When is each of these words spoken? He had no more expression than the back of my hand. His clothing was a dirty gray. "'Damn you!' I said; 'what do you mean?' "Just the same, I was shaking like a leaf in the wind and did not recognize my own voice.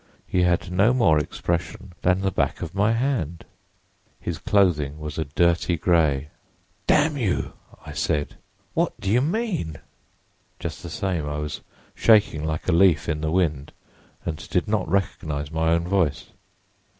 He 0.25 0.41
had 0.41 0.71
no 0.71 0.95
more 0.95 1.19
expression 1.19 1.93
than 2.01 2.21
the 2.21 2.31
back 2.31 2.63
of 2.63 2.73
my 2.73 2.93
hand. 2.93 3.45
His 4.19 4.39
clothing 4.39 4.97
was 4.97 5.19
a 5.19 5.25
dirty 5.25 5.77
gray. 5.77 6.29
"'Damn 6.87 7.17
you!' 7.17 7.53
I 7.85 7.91
said; 7.91 8.33
'what 8.73 8.99
do 8.99 9.11
you 9.11 9.21
mean?' 9.21 9.75
"Just 10.57 10.81
the 10.81 10.89
same, 10.89 11.29
I 11.29 11.37
was 11.37 11.61
shaking 11.93 12.43
like 12.43 12.67
a 12.67 12.71
leaf 12.71 13.07
in 13.07 13.21
the 13.21 13.29
wind 13.29 13.73
and 14.25 14.49
did 14.49 14.67
not 14.67 14.89
recognize 14.89 15.51
my 15.51 15.69
own 15.69 15.87
voice. 15.87 16.29